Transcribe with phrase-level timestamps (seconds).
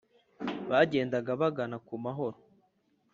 [0.69, 2.37] bagendaga bagana ku mahoro.